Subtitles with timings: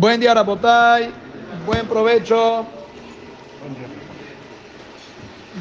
[0.00, 1.10] Buen día, Rabotay.
[1.66, 2.64] Buen provecho.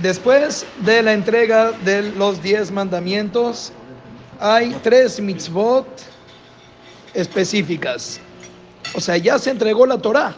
[0.02, 3.74] Después de la entrega de los diez mandamientos,
[4.40, 5.86] hay tres mitzvot
[7.14, 8.22] específicas.
[8.96, 10.38] O sea, ya se entregó la Torah.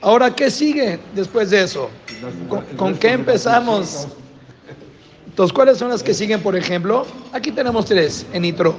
[0.00, 1.90] Ahora, ¿qué sigue después de eso?
[2.76, 4.08] ¿Con, qué empezamos?
[5.28, 7.06] Entonces, ¿cuáles son las que siguen, por ejemplo?
[7.32, 8.74] Aquí tenemos tres en Nitro.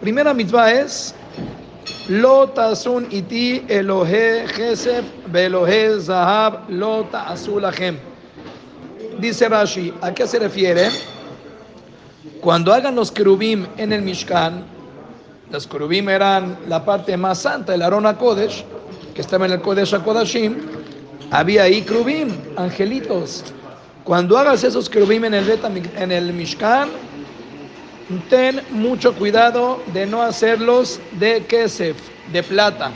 [0.00, 1.14] Primera mitzvah es
[2.08, 7.98] Lo tasun iti Elohe Gesef Belohe Zahab Lo ta'asulahem.
[9.20, 10.90] Dice Rashi, ¿a qué se refiere?
[12.40, 14.64] Cuando hagan los querubim en el Mishkan,
[15.50, 18.64] los querubim eran la parte más santa del Arona Kodesh,
[19.14, 20.56] que estaba en el Kodesh HaKodashim,
[21.30, 23.44] había ahí querubim, angelitos.
[24.04, 25.60] Cuando hagas esos querubim en el,
[25.96, 26.88] en el Mishkan,
[28.28, 31.96] ten mucho cuidado de no hacerlos de kesef,
[32.32, 32.92] de plata,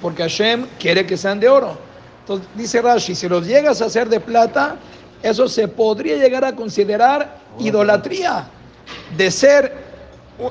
[0.00, 1.76] porque Hashem quiere que sean de oro.
[2.20, 4.76] Entonces dice Rashi, si los llegas a hacer de plata,
[5.22, 8.48] eso se podría llegar a considerar idolatría,
[9.16, 9.84] de ser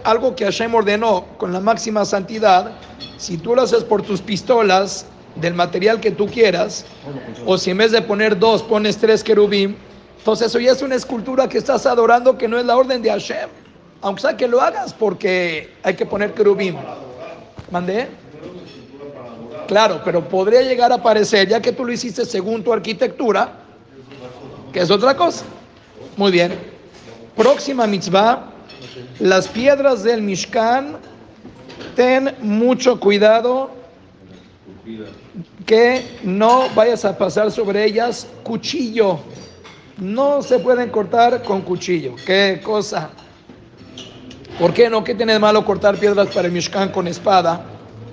[0.04, 2.72] algo que Hashem ordenó con la máxima santidad,
[3.18, 6.86] si tú lo haces por tus pistolas, del material que tú quieras,
[7.46, 9.76] o si en vez de poner dos pones tres querubim,
[10.24, 13.10] entonces eso ya es una escultura que estás adorando que no es la orden de
[13.10, 13.50] Hashem.
[14.02, 16.78] Aunque sea que lo hagas porque hay que poner querubim.
[17.70, 18.08] ¿Mandé?
[19.68, 23.52] Claro, pero podría llegar a parecer, ya que tú lo hiciste según tu arquitectura,
[24.72, 25.44] que es otra cosa.
[26.16, 26.58] Muy bien.
[27.36, 28.46] Próxima mitzvah,
[29.20, 31.00] las piedras del Mishkan,
[31.98, 33.72] ten mucho cuidado
[35.66, 39.20] que no vayas a pasar sobre ellas cuchillo.
[39.98, 42.16] No se pueden cortar con cuchillo.
[42.26, 43.10] ¿Qué cosa?
[44.60, 45.04] ¿Por qué no?
[45.04, 47.64] ¿Qué tiene de malo cortar piedras para el Mishkan con espada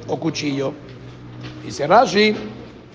[0.07, 0.73] o cuchillo?
[1.65, 2.35] Dice Rashi,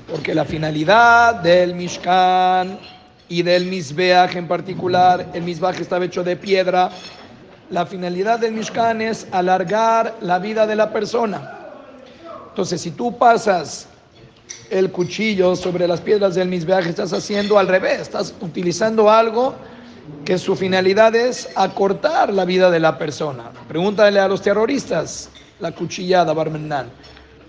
[0.09, 2.79] porque la finalidad del Mishkan
[3.27, 6.89] y del Mizbeach en particular, el Mizbeach estaba hecho de piedra,
[7.69, 11.59] la finalidad del Mishkan es alargar la vida de la persona.
[12.49, 13.87] Entonces, si tú pasas
[14.69, 19.55] el cuchillo sobre las piedras del Mizbeach, estás haciendo al revés, estás utilizando algo
[20.23, 23.51] que su finalidad es acortar la vida de la persona.
[23.67, 26.89] Pregúntale a los terroristas la cuchillada, Barmenán.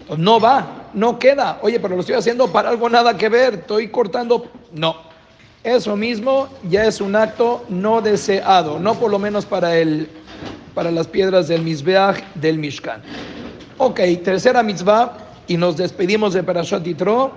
[0.06, 1.58] Pues no va, no queda.
[1.62, 4.46] Oye, pero lo estoy haciendo para algo nada que ver, estoy cortando.
[4.72, 4.96] No,
[5.64, 10.08] eso mismo ya es un acto no deseado, no por lo menos para, el,
[10.74, 13.02] para las piedras del Mizbeach del Mishkan.
[13.78, 17.32] Ok, tercera mitzvah, y nos despedimos de Parashat Yitro.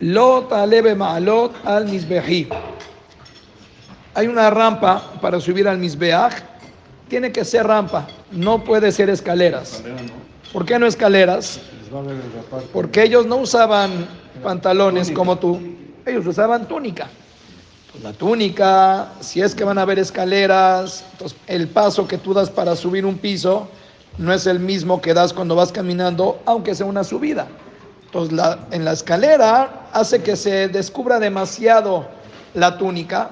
[0.00, 2.48] Lo talebe ma'alot al Mizbehi.
[4.14, 6.34] Hay una rampa para subir al Mizbeach.
[7.08, 9.82] Tiene que ser rampa, no puede ser escaleras.
[10.52, 11.60] ¿Por qué no escaleras?
[12.72, 14.06] Porque ellos no usaban
[14.42, 15.58] pantalones como tú,
[16.04, 17.08] ellos usaban túnica.
[18.02, 21.04] La túnica, si es que van a haber escaleras,
[21.46, 23.68] el paso que tú das para subir un piso
[24.18, 27.46] no es el mismo que das cuando vas caminando, aunque sea una subida.
[28.04, 28.38] Entonces
[28.70, 32.06] en la escalera hace que se descubra demasiado
[32.54, 33.30] la túnica.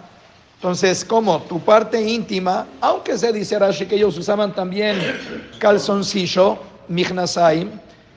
[0.56, 4.98] Entonces, como tu parte íntima, aunque se dice Rashi que ellos usaban también
[5.58, 6.58] calzoncillo,
[6.88, 7.70] mignasaim,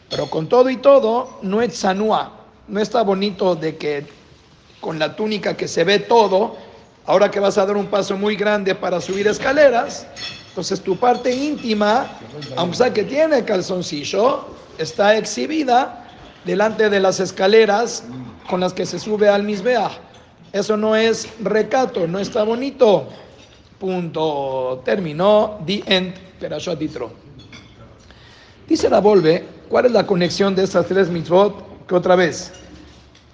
[0.10, 2.32] pero con todo y todo, no es sanua,
[2.68, 4.06] no está bonito de que
[4.80, 6.56] con la túnica que se ve todo,
[7.06, 10.08] ahora que vas a dar un paso muy grande para subir escaleras,
[10.50, 12.08] entonces tu parte íntima,
[12.56, 14.46] aunque sea que tiene calzoncillo,
[14.78, 16.08] está exhibida
[16.46, 18.04] delante de las escaleras
[18.50, 19.90] con las que se sube al misbea.
[20.52, 23.08] Eso no es recato, no está bonito.
[23.78, 24.82] Punto.
[24.84, 25.60] Terminó.
[25.66, 26.14] The end.
[26.40, 27.12] Perashot Ditro.
[28.68, 31.86] Dice la Volve, ¿cuál es la conexión de estas tres mitzvot?
[31.88, 32.52] Que otra vez,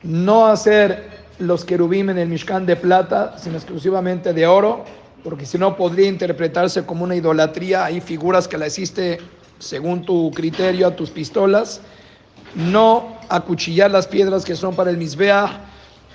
[0.01, 4.85] no hacer los querubim en el Mishkan de plata, sino exclusivamente de oro,
[5.23, 7.85] porque si no podría interpretarse como una idolatría.
[7.85, 9.19] Hay figuras que la hiciste
[9.59, 11.81] según tu criterio a tus pistolas.
[12.53, 15.61] No acuchillar las piedras que son para el Mizbeah,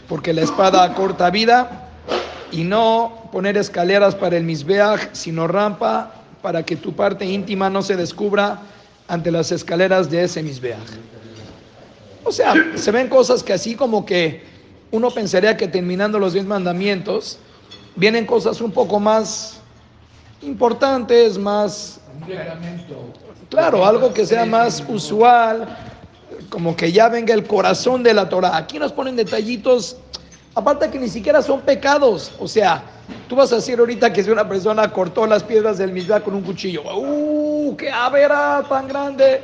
[0.09, 1.89] porque la espada acorta vida.
[2.53, 7.83] Y no poner escaleras para el Mizbeah, sino rampa para que tu parte íntima no
[7.83, 8.61] se descubra
[9.09, 10.79] ante las escaleras de ese Mizbeah.
[12.25, 14.50] O sea, se ven cosas que así como que
[14.93, 17.39] uno pensaría que terminando los diez mandamientos
[17.97, 19.61] vienen cosas un poco más
[20.43, 22.01] importantes, más...
[23.49, 25.77] Claro, algo que sea más usual,
[26.49, 28.57] como que ya venga el corazón de la Torah.
[28.57, 29.97] Aquí nos ponen detallitos,
[30.55, 32.33] aparte que ni siquiera son pecados.
[32.39, 32.83] O sea,
[33.29, 36.35] tú vas a decir ahorita que si una persona cortó las piedras del Mizbah con
[36.35, 37.77] un cuchillo, ¡uh!
[37.77, 39.41] ¡Qué avera tan grande!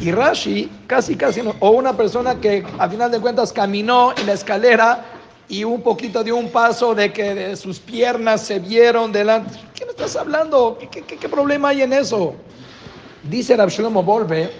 [0.00, 4.34] Y Rashi, casi, casi, o una persona que a final de cuentas caminó en la
[4.34, 5.04] escalera
[5.48, 9.58] y un poquito dio un paso de que de sus piernas se vieron delante.
[9.74, 10.76] ¿Qué me estás hablando?
[10.78, 12.34] ¿Qué, qué, qué problema hay en eso?
[13.22, 14.50] Dice Rav Shlomo Volve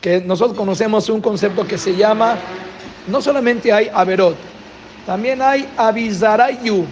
[0.00, 2.36] que nosotros conocemos un concepto que se llama,
[3.06, 4.36] no solamente hay Averot,
[5.06, 6.84] también hay Avizarayu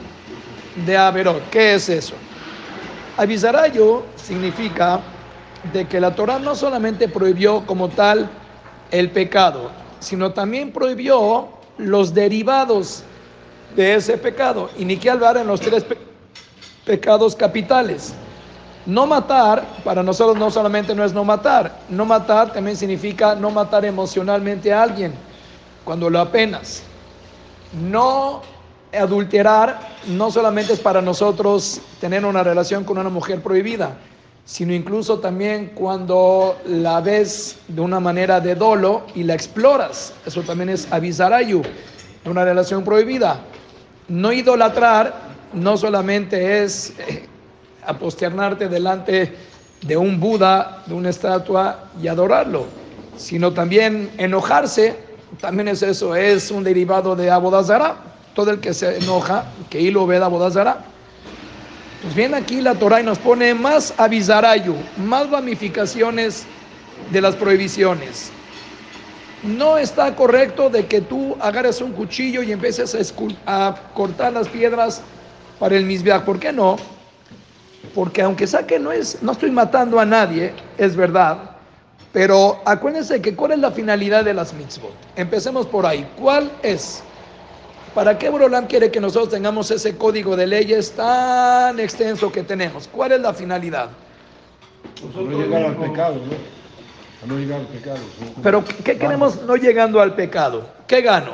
[0.86, 1.50] de Averot.
[1.50, 2.14] ¿Qué es eso?
[3.16, 5.00] Avizarayu significa
[5.72, 8.28] de que la Torah no solamente prohibió como tal
[8.90, 9.70] el pecado,
[10.00, 11.48] sino también prohibió
[11.78, 13.04] los derivados
[13.76, 14.70] de ese pecado.
[14.78, 15.84] Y ni que hablar en los tres
[16.84, 18.14] pecados capitales.
[18.86, 23.50] No matar, para nosotros no solamente no es no matar, no matar también significa no
[23.50, 25.12] matar emocionalmente a alguien
[25.84, 26.82] cuando lo apenas.
[27.72, 28.40] No
[28.92, 33.96] adulterar no solamente es para nosotros tener una relación con una mujer prohibida,
[34.44, 40.12] sino incluso también cuando la ves de una manera de dolo y la exploras.
[40.26, 41.62] Eso también es avisarayu,
[42.24, 43.40] una relación prohibida.
[44.08, 47.26] No idolatrar no solamente es eh,
[47.86, 49.34] aposternarte delante
[49.82, 52.66] de un Buda, de una estatua y adorarlo,
[53.16, 54.96] sino también enojarse,
[55.40, 57.96] también es eso, es un derivado de Abodazara.
[58.34, 60.84] Todo el que se enoja, que hilo ve Abodazara.
[62.02, 66.46] Pues bien, aquí la Torah nos pone más avisarayu, más ramificaciones
[67.10, 68.30] de las prohibiciones.
[69.42, 73.14] No está correcto de que tú agarres un cuchillo y empieces
[73.44, 75.02] a, cortar las piedras
[75.58, 76.22] para el misbeach.
[76.22, 76.76] ¿Por qué no?
[77.94, 81.50] Porque aunque sea que no, es, no estoy matando a nadie, es verdad,
[82.12, 84.94] pero acuérdense que cuál es la finalidad de las mitzvot.
[85.16, 86.08] Empecemos por ahí.
[86.18, 87.02] ¿Cuál es?
[87.94, 92.88] ¿Para qué Borolán quiere que nosotros tengamos ese código de leyes tan extenso que tenemos?
[92.88, 93.90] ¿Cuál es la finalidad?
[95.14, 97.26] no llegar al pecado, ¿no?
[97.26, 97.98] No llegar al pecado.
[98.42, 100.68] Pero ¿qué queremos no llegando al pecado?
[100.86, 101.32] ¿Qué gano?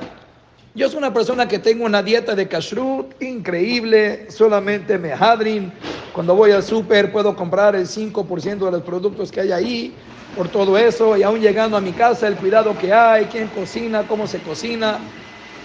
[0.74, 5.72] Yo soy una persona que tengo una dieta de kashrut increíble, solamente mehadrin.
[6.14, 9.94] Cuando voy al súper puedo comprar el 5% de los productos que hay ahí,
[10.34, 14.06] por todo eso, y aún llegando a mi casa, el cuidado que hay, quién cocina,
[14.06, 14.98] cómo se cocina.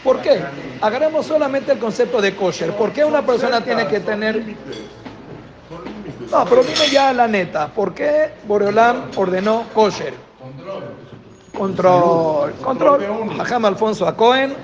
[0.03, 0.41] ¿Por qué?
[0.81, 2.73] Agarremos solamente el concepto de kosher.
[2.73, 4.55] ¿Por qué una persona tiene que tener...
[6.31, 10.13] No, pero dime ya la neta, ¿por qué Boreolam ordenó kosher?
[10.39, 10.83] Control.
[11.57, 12.53] Control.
[12.63, 13.65] Control.
[13.65, 14.55] Alfonso Acoen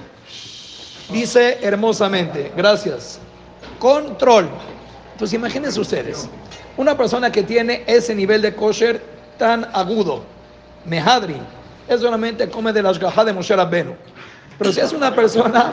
[1.11, 3.19] dice hermosamente, gracias.
[3.79, 4.49] Control.
[5.13, 6.29] Entonces imagínense ustedes,
[6.77, 9.01] una persona que tiene ese nivel de kosher
[9.37, 10.23] tan agudo,
[10.85, 11.37] mehadri,
[11.87, 13.95] es solamente come de las gajas de Moshe Rabbenu.
[14.57, 15.71] Pero si es una persona,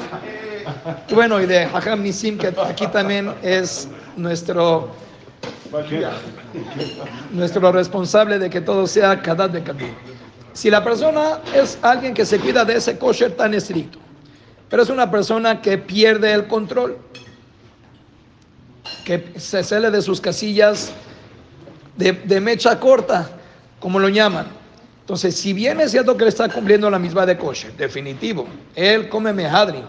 [1.10, 4.90] bueno, y de Hajam Nisim, que aquí también es nuestro,
[7.30, 9.94] nuestro responsable de que todo sea Kadat de Kadim.
[10.52, 13.98] Si la persona es alguien que se cuida de ese kosher tan estricto,
[14.68, 16.98] pero es una persona que pierde el control,
[19.04, 20.92] que se sale de sus casillas
[21.96, 23.30] de mecha corta,
[23.80, 24.63] como lo llaman.
[25.04, 29.10] Entonces, si bien es cierto que él está cumpliendo la misma de kosher, definitivo, él
[29.10, 29.84] come mehadrin,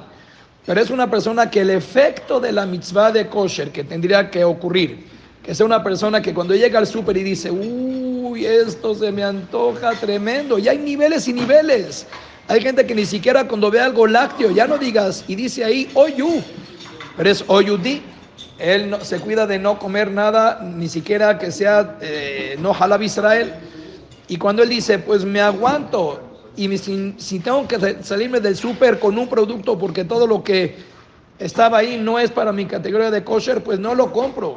[0.66, 4.44] pero es una persona que el efecto de la mitzvah de kosher que tendría que
[4.44, 5.06] ocurrir,
[5.42, 9.24] que sea una persona que cuando llega al súper y dice, uy, esto se me
[9.24, 12.06] antoja tremendo, y hay niveles y niveles.
[12.50, 15.90] Hay gente que ni siquiera cuando ve algo lácteo, ya no digas, y dice ahí,
[15.94, 16.44] oyu,
[17.16, 18.02] pero es oyudi.
[18.60, 23.02] Él no, se cuida de no comer nada, ni siquiera que sea eh, no halab
[23.02, 23.54] Israel.
[24.28, 26.20] Y cuando él dice, pues me aguanto
[26.58, 30.76] y si, si tengo que salirme del súper con un producto porque todo lo que
[31.40, 34.56] estaba ahí no es para mi categoría de kosher, pues no lo compro.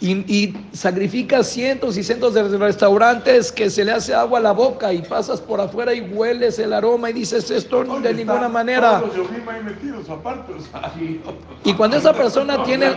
[0.00, 4.52] Y, y, sacrifica cientos y cientos de restaurantes que se le hace agua a la
[4.52, 9.02] boca y pasas por afuera y hueles el aroma y dices esto de ninguna manera.
[11.64, 12.92] Y cuando esa persona tiene,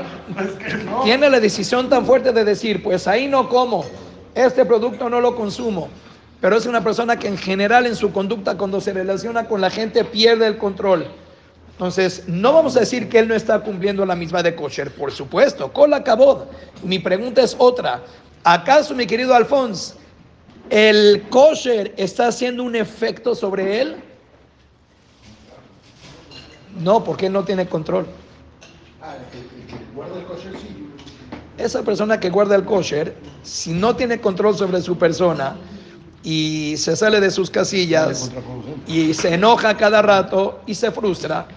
[1.04, 3.84] tiene la decisión tan fuerte de decir, pues ahí no como,
[4.36, 5.90] este producto no lo consumo.
[6.40, 9.70] Pero es una persona que en general en su conducta cuando se relaciona con la
[9.70, 11.06] gente pierde el control.
[11.74, 15.12] Entonces, no vamos a decir que él no está cumpliendo la misma de kosher, por
[15.12, 16.48] supuesto, con la acabó.
[16.84, 18.04] Mi pregunta es otra.
[18.44, 19.96] ¿Acaso, mi querido Alfonso,
[20.70, 23.96] el kosher está haciendo un efecto sobre él?
[26.80, 28.08] No, porque él no tiene control.
[29.02, 30.91] Ah, el que guarda el kosher sí
[31.64, 35.56] esa persona que guarda el kosher, si no tiene control sobre su persona
[36.24, 38.32] y se sale de sus casillas
[38.88, 41.48] y se enoja cada rato y se frustra,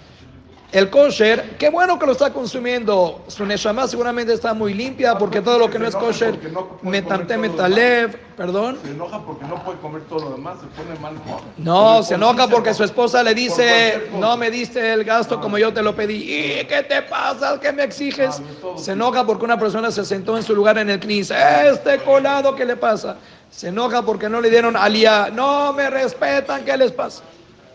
[0.75, 3.23] El kosher, qué bueno que lo está consumiendo.
[3.29, 6.37] Su neshama seguramente está muy limpia porque todo lo que no es kosher,
[6.83, 8.79] metante metalev, perdón.
[8.83, 11.15] Se enoja porque no puede comer todo lo demás, se pone mal.
[11.59, 15.73] No, se enoja porque su esposa le dice, no me diste el gasto como yo
[15.73, 16.25] te lo pedí.
[16.25, 17.61] ¿Y qué te pasa?
[17.61, 18.43] ¿Qué me exiges?
[18.77, 21.31] Se enoja porque una persona se sentó en su lugar en el CNIS.
[21.31, 23.17] Este colado, ¿qué le pasa?
[23.49, 25.31] Se enoja porque no le dieron alía.
[25.33, 27.23] No me respetan, ¿qué les pasa?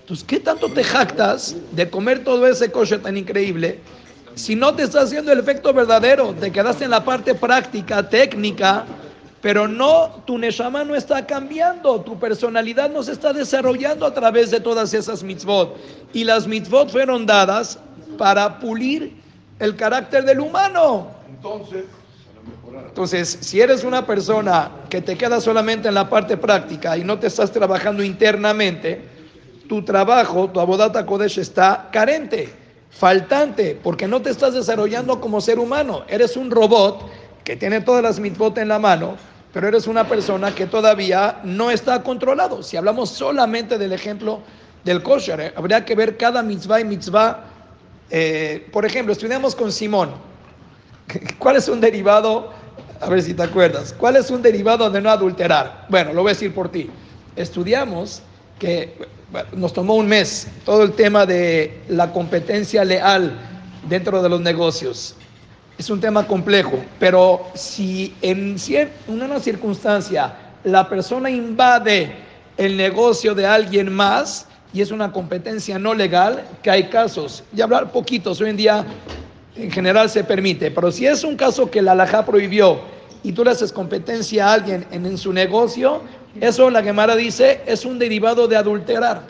[0.10, 3.80] Entonces, ¿qué tanto te jactas de comer todo ese coche tan increíble
[4.34, 6.34] si no te está haciendo el efecto verdadero?
[6.34, 8.86] Te quedaste en la parte práctica, técnica,
[9.40, 14.50] pero no, tu neshama no está cambiando, tu personalidad no se está desarrollando a través
[14.50, 15.78] de todas esas mitzvot.
[16.12, 17.78] Y las mitzvot fueron dadas
[18.18, 19.14] para pulir
[19.60, 21.12] el carácter del humano.
[21.30, 21.86] Entonces,
[22.84, 27.20] entonces, si eres una persona que te queda solamente en la parte práctica y no
[27.20, 29.09] te estás trabajando internamente,
[29.70, 32.50] tu trabajo, tu abodata kodesh está carente,
[32.90, 36.04] faltante, porque no te estás desarrollando como ser humano.
[36.10, 37.08] Eres un robot
[37.44, 39.16] que tiene todas las mitzvot en la mano,
[39.54, 42.64] pero eres una persona que todavía no está controlado.
[42.64, 44.42] Si hablamos solamente del ejemplo
[44.84, 45.54] del kosher, ¿eh?
[45.56, 47.46] habría que ver cada mitzvah y mitzvah.
[48.10, 50.10] Eh, por ejemplo, estudiamos con Simón.
[51.38, 52.52] ¿Cuál es un derivado?
[53.02, 53.94] A ver si te acuerdas.
[53.94, 55.86] ¿Cuál es un derivado de no adulterar?
[55.90, 56.90] Bueno, lo voy a decir por ti.
[57.36, 58.24] Estudiamos
[58.58, 59.19] que
[59.56, 63.38] nos tomó un mes todo el tema de la competencia leal
[63.88, 65.16] dentro de los negocios.
[65.78, 68.58] Es un tema complejo, pero si en
[69.08, 70.34] una circunstancia
[70.64, 72.16] la persona invade
[72.58, 77.62] el negocio de alguien más y es una competencia no legal, que hay casos, y
[77.62, 78.86] hablar poquitos, hoy en día
[79.56, 82.80] en general se permite, pero si es un caso que la alhaja prohibió
[83.24, 86.02] y tú le haces competencia a alguien en, en su negocio,
[86.40, 89.22] eso la Gemara dice es un derivado de adulterar.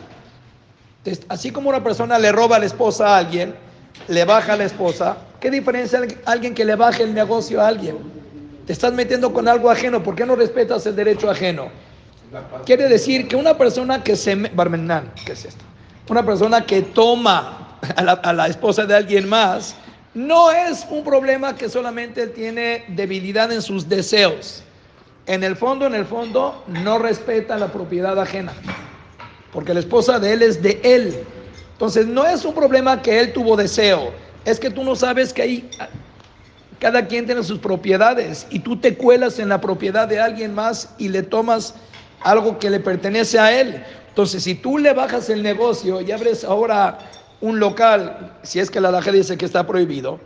[1.28, 3.54] Así como una persona le roba a la esposa a alguien,
[4.08, 7.96] le baja a la esposa, ¿qué diferencia alguien que le baje el negocio a alguien?
[8.66, 11.68] Te estás metiendo con algo ajeno, ¿por qué no respetas el derecho ajeno?
[12.66, 14.36] Quiere decir que una persona que se...
[14.36, 15.64] Barmenán, ¿qué es esto?
[16.08, 19.74] Una persona que toma a la, a la esposa de alguien más,
[20.12, 24.62] no es un problema que solamente tiene debilidad en sus deseos
[25.30, 28.52] en el fondo, en el fondo, no respeta la propiedad ajena,
[29.52, 31.24] porque la esposa de él es de él.
[31.70, 34.10] Entonces, no es un problema que él tuvo deseo,
[34.44, 35.70] es que tú no sabes que ahí
[36.80, 40.94] cada quien tiene sus propiedades y tú te cuelas en la propiedad de alguien más
[40.98, 41.76] y le tomas
[42.24, 43.84] algo que le pertenece a él.
[44.08, 46.98] Entonces, si tú le bajas el negocio y abres ahora
[47.40, 50.18] un local, si es que la laja dice que está prohibido,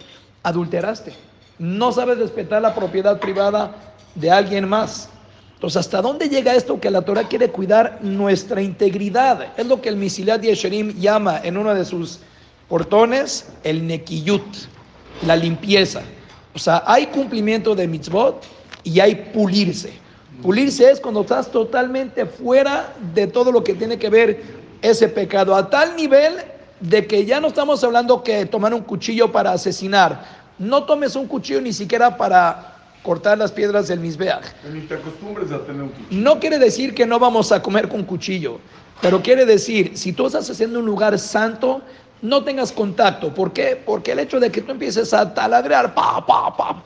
[0.43, 1.13] adulteraste.
[1.59, 5.09] No sabes respetar la propiedad privada de alguien más.
[5.55, 9.49] Entonces, ¿hasta dónde llega esto que la Torah quiere cuidar nuestra integridad?
[9.57, 12.21] Es lo que el Misilat Yesherim llama en uno de sus
[12.69, 14.45] portones el Nekiyut,
[15.27, 16.03] la limpieza.
[16.55, 18.45] O sea, hay cumplimiento de mitzvot
[18.83, 19.93] y hay pulirse.
[20.43, 24.43] Pulirse es cuando estás totalmente fuera de todo lo que tiene que ver
[24.83, 26.35] ese pecado, a tal nivel
[26.81, 30.45] de que ya no estamos hablando que tomar un cuchillo para asesinar.
[30.59, 32.74] No tomes un cuchillo ni siquiera para
[33.05, 34.43] cortar las piedras del Misbeach.
[36.11, 38.59] No quiere decir que no vamos a comer con cuchillo,
[39.01, 41.83] pero quiere decir, si tú estás haciendo un lugar santo,
[42.23, 43.33] no tengas contacto.
[43.33, 43.81] ¿Por qué?
[43.85, 46.83] Porque el hecho de que tú empieces a taladrar, pa, pa, pa,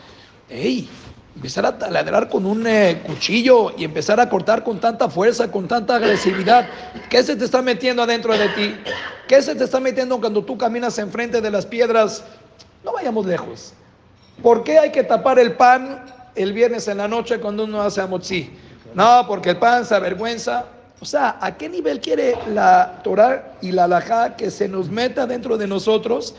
[0.50, 0.88] ey,
[1.36, 5.68] empezar a taladrar con un eh, cuchillo y empezar a cortar con tanta fuerza, con
[5.68, 6.68] tanta agresividad,
[7.08, 8.74] ¿qué se te está metiendo adentro de ti?
[9.28, 12.24] ¿Qué se te está metiendo cuando tú caminas enfrente de las piedras?
[12.84, 13.72] No vayamos lejos.
[14.42, 16.04] ¿Por qué hay que tapar el pan
[16.34, 18.50] el viernes en la noche cuando uno hace amotzi?
[18.94, 20.66] No, porque el pan se avergüenza.
[21.00, 25.26] O sea, ¿a qué nivel quiere la Torah y la Alajá que se nos meta
[25.26, 26.34] dentro de nosotros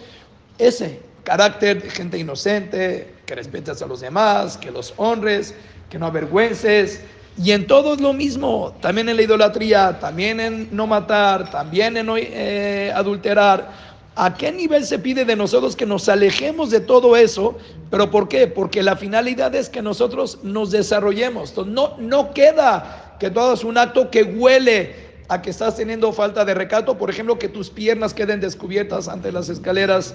[0.58, 5.54] ese carácter de gente inocente, que respetas a los demás, que los honres,
[5.90, 7.02] que no avergüences?
[7.42, 11.96] Y en todo es lo mismo, también en la idolatría, también en no matar, también
[11.96, 13.89] en eh, adulterar.
[14.22, 17.56] ¿A qué nivel se pide de nosotros que nos alejemos de todo eso?
[17.90, 18.48] ¿Pero por qué?
[18.48, 21.56] Porque la finalidad es que nosotros nos desarrollemos.
[21.66, 24.94] No, no queda que todo es un acto que huele
[25.30, 26.98] a que estás teniendo falta de recato.
[26.98, 30.14] Por ejemplo, que tus piernas queden descubiertas ante las escaleras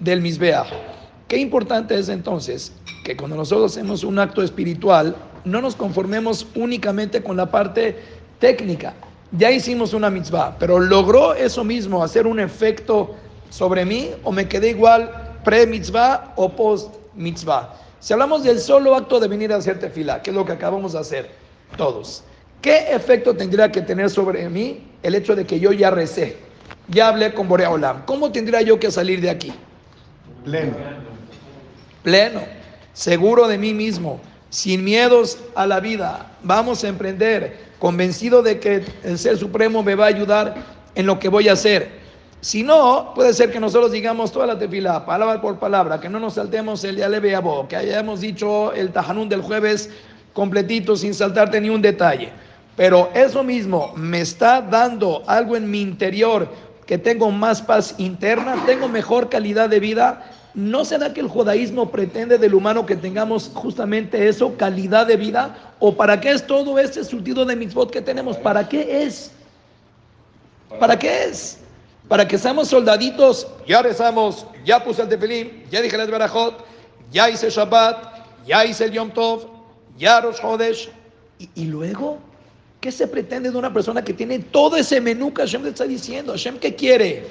[0.00, 0.64] del Misbea.
[1.28, 2.72] Qué importante es entonces
[3.04, 7.98] que cuando nosotros hacemos un acto espiritual, no nos conformemos únicamente con la parte
[8.38, 8.94] técnica.
[9.30, 13.14] Ya hicimos una mitzvah, pero logró eso mismo, hacer un efecto
[13.52, 17.76] sobre mí o me quedé igual pre-mitzvah o post-mitzvah.
[18.00, 20.94] Si hablamos del solo acto de venir a hacer tefila, que es lo que acabamos
[20.94, 21.30] de hacer
[21.76, 22.24] todos,
[22.62, 26.36] ¿qué efecto tendría que tener sobre mí el hecho de que yo ya recé?
[26.88, 28.04] ya hablé con Borea Olam.
[28.04, 29.52] ¿Cómo tendría yo que salir de aquí?
[30.44, 30.76] Pleno.
[32.02, 32.40] Pleno,
[32.92, 36.32] seguro de mí mismo, sin miedos a la vida.
[36.42, 40.54] Vamos a emprender, convencido de que el Ser Supremo me va a ayudar
[40.94, 42.01] en lo que voy a hacer.
[42.42, 46.18] Si no, puede ser que nosotros digamos toda la tefila, palabra por palabra, que no
[46.18, 49.90] nos saltemos el Yalebe Abo, que hayamos dicho el Tajanún del jueves
[50.32, 52.32] completito sin saltarte ni un detalle.
[52.74, 56.48] Pero eso mismo me está dando algo en mi interior,
[56.84, 60.28] que tengo más paz interna, tengo mejor calidad de vida.
[60.52, 65.74] ¿No será que el judaísmo pretende del humano que tengamos justamente eso, calidad de vida?
[65.78, 68.36] ¿O para qué es todo este surtido de mitzvot que tenemos?
[68.36, 69.30] ¿Para qué es?
[70.80, 71.61] ¿Para qué es?
[72.08, 76.64] Para que seamos soldaditos, ya rezamos, ya puse el tefilín, ya dije el barajot,
[77.10, 79.46] ya hice Shabbat, ya hice el Yom Tov,
[79.96, 80.90] ya Rosh Hodesh,
[81.38, 82.18] y, y luego,
[82.80, 85.84] ¿qué se pretende de una persona que tiene todo ese menú que Hashem le está
[85.84, 86.32] diciendo?
[86.32, 87.24] Hashem, ¿qué quiere?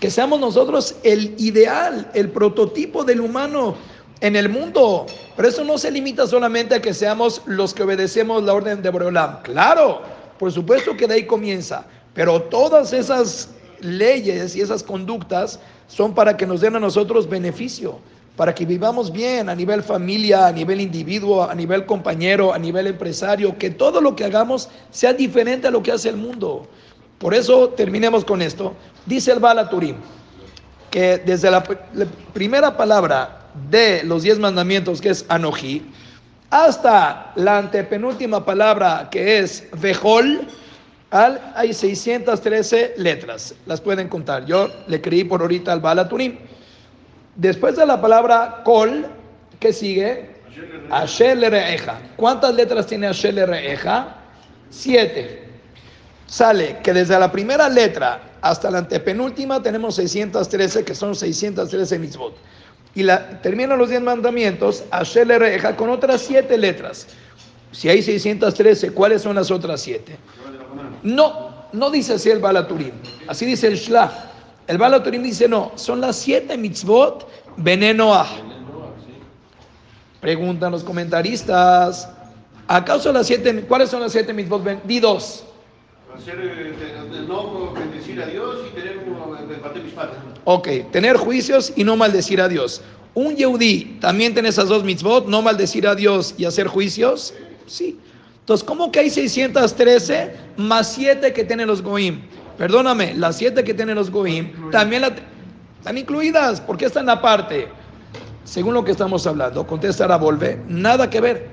[0.00, 3.76] Que seamos nosotros el ideal, el prototipo del humano
[4.20, 5.06] en el mundo.
[5.36, 8.90] Pero eso no se limita solamente a que seamos los que obedecemos la orden de
[8.90, 9.42] Boreolam.
[9.42, 10.02] Claro,
[10.38, 11.84] por supuesto que de ahí comienza.
[12.14, 13.50] Pero todas esas
[13.82, 17.98] leyes y esas conductas son para que nos den a nosotros beneficio,
[18.36, 22.86] para que vivamos bien a nivel familia, a nivel individuo, a nivel compañero, a nivel
[22.86, 26.68] empresario, que todo lo que hagamos sea diferente a lo que hace el mundo.
[27.18, 28.74] Por eso terminemos con esto.
[29.04, 29.96] Dice el Balaturim
[30.90, 31.62] que desde la,
[32.32, 35.82] primera palabra de los diez mandamientos, que es Anoji,
[36.50, 40.48] hasta la antepenúltima palabra, que es Vejol,
[41.10, 44.46] al, hay 613 letras, las pueden contar.
[44.46, 46.38] Yo le creí por ahorita al Balaturim.
[47.34, 49.06] Después de la palabra Kol,
[49.58, 50.30] ¿qué sigue?
[50.90, 52.00] Asher Reeja.
[52.16, 54.16] ¿Cuántas letras tiene Asher Reeja?
[54.70, 55.48] Siete.
[56.26, 62.36] Sale que desde la primera letra hasta la antepenúltima tenemos 613, que son 613 mitzvot.
[62.94, 67.08] Y la, terminan los 10 mandamientos, Asher Reeja, con otras siete letras.
[67.72, 70.16] Si hay 613, ¿cuáles son las otras siete?
[71.02, 72.92] No, no dice así el Balaturim.
[73.26, 74.12] Así dice el Shlach.
[74.66, 78.28] El Balaturim dice no, son las siete mitzvot venenoah.
[80.20, 82.08] Preguntan los comentaristas.
[82.68, 84.84] ¿Acaso las siete, cuáles son las siete mitzvot?
[84.84, 85.44] Di dos.
[86.14, 89.00] Hacer, eh, no bendecir a Dios y tener
[89.82, 90.10] mishpat.
[90.44, 92.82] Ok, tener juicios y no maldecir a Dios.
[93.14, 97.34] Un Yehudí también tiene esas dos mitzvot, no maldecir a Dios y hacer juicios.
[97.66, 97.98] Sí.
[98.40, 102.22] Entonces, ¿cómo que hay 613 más 7 que tienen los Goim?
[102.58, 105.12] Perdóname, las 7 que tienen los Goim también la-
[105.78, 106.60] están incluidas.
[106.60, 107.68] ¿Por qué están aparte?
[108.44, 111.48] Según lo que estamos hablando, contesta Volve, nada que ver.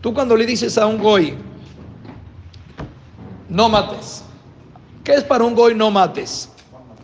[0.00, 1.34] Tú cuando le dices a un Goy,
[3.48, 4.24] no mates.
[5.04, 6.48] ¿Qué es para un Goy no mates?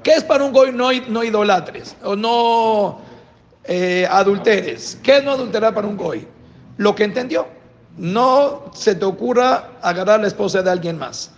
[0.02, 1.96] ¿Qué es para un Goy no, no idolatres?
[2.02, 3.00] O no
[3.64, 4.98] eh, adulteres.
[5.02, 6.26] ¿Qué es no adulterar para un Goy?
[6.78, 7.46] Lo que entendió.
[7.96, 11.30] No se te ocurra agarrar la esposa de alguien más.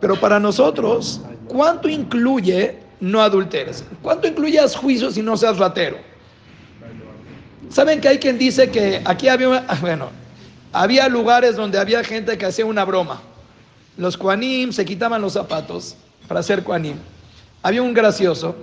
[0.00, 3.84] Pero para nosotros, ¿cuánto incluye no adulteres?
[4.02, 5.96] ¿Cuánto incluye juicios y no seas ratero?
[7.70, 10.10] ¿Saben que hay quien dice que aquí había, bueno,
[10.72, 13.22] había lugares donde había gente que hacía una broma?
[13.96, 15.96] Los Kuanim se quitaban los zapatos
[16.28, 16.96] para hacer Kuanim.
[17.62, 18.56] Había un gracioso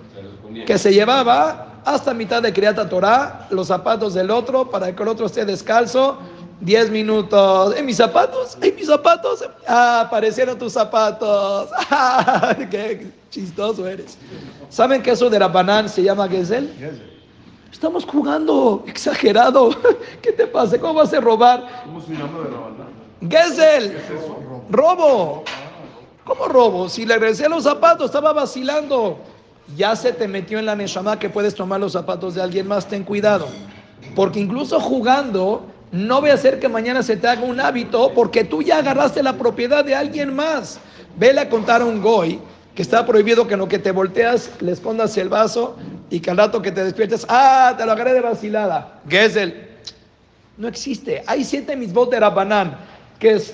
[0.66, 5.10] que se llevaba hasta mitad de Criata Torah los zapatos del otro para que el
[5.10, 6.20] otro esté descalzo.
[6.62, 7.76] 10 minutos.
[7.76, 8.58] ¿En mis zapatos?
[8.62, 9.44] ¿En mis zapatos?
[9.68, 11.70] Ah, aparecieron tus zapatos.
[12.72, 14.18] Qué chistoso eres.
[14.70, 16.74] ¿Saben que eso de Rabanán se llama Gezel?
[17.72, 19.70] Estamos jugando, exagerado.
[20.22, 20.80] ¿Qué te pasa?
[20.80, 21.84] ¿Cómo vas a robar?
[21.86, 22.88] ¿Cómo se llama de la banda?
[23.30, 23.98] Gesell,
[24.70, 25.44] robo.
[26.26, 26.90] ¿Cómo robo?
[26.90, 29.18] Si le regresé los zapatos, estaba vacilando.
[29.76, 32.88] Ya se te metió en la neshama que puedes tomar los zapatos de alguien más,
[32.88, 33.48] ten cuidado.
[34.16, 38.44] Porque incluso jugando, no voy a hacer que mañana se te haga un hábito, porque
[38.44, 40.80] tú ya agarraste la propiedad de alguien más.
[41.18, 42.40] Vele a contar a un goy
[42.76, 45.76] que está prohibido que en lo que te volteas le escondas el vaso
[46.10, 49.02] y que al rato que te despiertes, ah, te lo agarré de vacilada.
[49.10, 49.68] Gesell,
[50.58, 51.24] no existe.
[51.26, 52.78] Hay siete misbot de Rabanán,
[53.18, 53.54] que es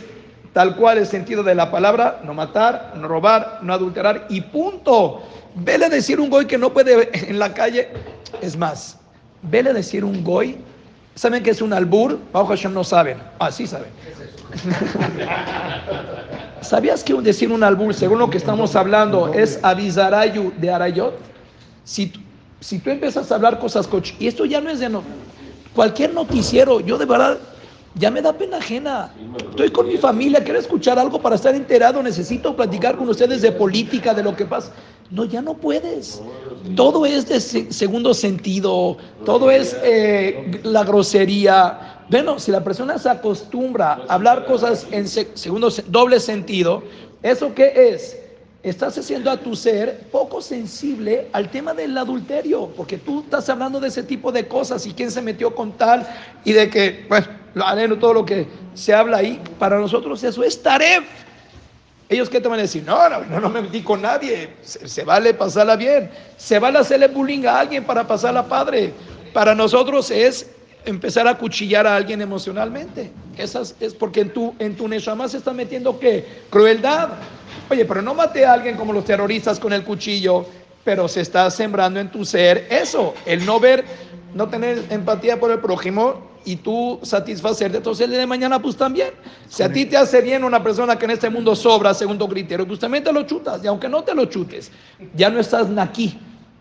[0.53, 5.23] tal cual el sentido de la palabra, no matar, no robar, no adulterar y punto.
[5.55, 7.89] Vele decir un goy que no puede en la calle.
[8.41, 8.97] Es más,
[9.41, 10.57] vele decir un goy.
[11.15, 12.19] ¿Saben qué es un albur?
[12.33, 13.17] Bajo Hashem no saben.
[13.39, 13.87] Ah, sí saben.
[16.61, 21.13] ¿Sabías que decir un albur, según lo que estamos hablando, es avisarayu de arayot?
[21.85, 22.11] Si,
[22.59, 25.03] si tú empiezas a hablar cosas coch, y esto ya no es de no,
[25.73, 27.37] cualquier noticiero, yo de verdad
[27.93, 29.13] ya me da pena ajena.
[29.51, 33.53] Estoy con mi familia, quiero escuchar algo para estar enterado, necesito platicar con ustedes de
[33.53, 34.73] política, de lo que pasa.
[35.11, 36.21] No, ya no puedes.
[36.75, 42.03] Todo es de segundo sentido, todo es eh, la grosería.
[42.09, 46.83] Bueno, si la persona se acostumbra a hablar cosas en segundo, doble sentido,
[47.21, 48.19] ¿eso qué es?
[48.63, 53.79] Estás haciendo a tu ser poco sensible al tema del adulterio, porque tú estás hablando
[53.79, 56.07] de ese tipo de cosas y quién se metió con tal
[56.43, 57.27] y de que, bueno,
[57.99, 61.03] todo lo que se habla ahí, para nosotros eso es taref.
[62.07, 65.33] Ellos qué te van a decir, no, no, no me metí con nadie, se, vale
[65.33, 68.93] pasarla bien, se vale hacerle bullying a alguien para pasarla padre.
[69.33, 70.47] Para nosotros es
[70.85, 73.11] empezar a cuchillar a alguien emocionalmente.
[73.37, 76.43] Esas es porque en tu, en tu Neshama se está metiendo qué?
[76.51, 77.09] Crueldad.
[77.69, 80.45] Oye, pero no mate a alguien como los terroristas con el cuchillo,
[80.83, 83.83] pero se está sembrando en tu ser eso, el no ver,
[84.35, 88.75] no tener empatía por el prójimo y tú satisfacerte, entonces el día de mañana pues
[88.77, 89.09] también.
[89.49, 92.29] Si a ti te hace bien una persona que en este mundo sobra, según tu
[92.29, 93.63] criterio, pues también te lo chutas.
[93.63, 94.71] Y aunque no te lo chutes,
[95.15, 96.17] ya no estás aquí.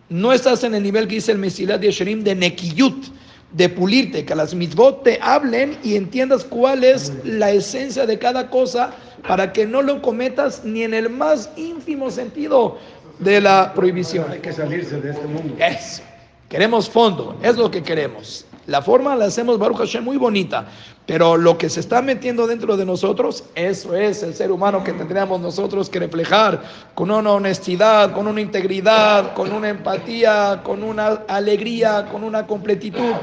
[0.09, 3.05] No estás en el nivel que dice el Mesilat de Sherim de Nekiyut,
[3.53, 8.49] de pulirte, que las mitzvot te hablen y entiendas cuál es la esencia de cada
[8.49, 8.91] cosa
[9.27, 12.77] para que no lo cometas ni en el más ínfimo sentido
[13.19, 14.25] de la prohibición.
[14.29, 15.55] Hay que salirse de este mundo.
[15.59, 16.03] Eso.
[16.49, 18.44] Queremos fondo, es lo que queremos.
[18.67, 20.65] La forma la hacemos Baruch Hashem muy bonita,
[21.05, 24.91] pero lo que se está metiendo dentro de nosotros, eso es el ser humano que
[24.91, 26.63] tendríamos nosotros que reflejar
[26.95, 33.13] con una honestidad, con una integridad, con una empatía, con una alegría, con una completitud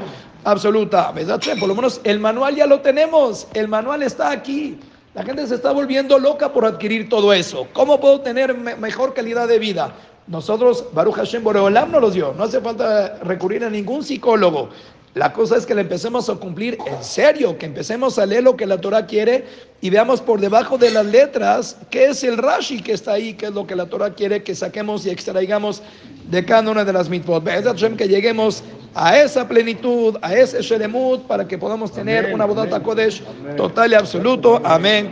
[0.45, 1.13] absoluta.
[1.59, 4.79] Por lo menos el manual ya lo tenemos, el manual está aquí.
[5.13, 7.67] La gente se está volviendo loca por adquirir todo eso.
[7.73, 9.93] ¿Cómo puedo tener mejor calidad de vida?
[10.25, 12.33] Nosotros, Baruch Hashem Boreolam nos los dio.
[12.37, 14.69] No hace falta recurrir a ningún psicólogo.
[15.15, 18.57] La cosa es que le empecemos a cumplir en serio, que empecemos a leer lo
[18.57, 19.45] que la Torah quiere
[19.79, 23.47] y veamos por debajo de las letras qué es el Rashi que está ahí, qué
[23.47, 25.83] es lo que la Torah quiere que saquemos y extraigamos
[26.31, 27.43] de cada una de las mitzvot.
[27.95, 28.63] Que lleguemos
[28.95, 33.21] a esa plenitud, a ese Sheremut, para que podamos tener una bodata Kodesh
[33.55, 34.61] total y absoluto.
[34.63, 35.09] Amén.